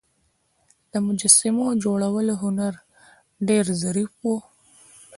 د 0.91 0.93
مجسمو 1.07 1.67
جوړولو 1.83 2.33
هنر 2.43 2.73
ډیر 3.47 3.65
ظریف 3.81 4.11
و 4.23 4.33